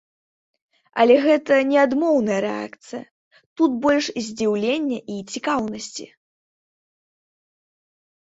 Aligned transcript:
Але 1.01 1.15
гэта 1.25 1.57
не 1.71 1.77
адмоўная 1.85 2.37
рэакцыя, 2.45 3.03
тут 3.61 3.71
больш 3.83 4.05
здзіўлення 4.27 4.99
і 5.17 5.17
цікаўнасці. 5.35 6.05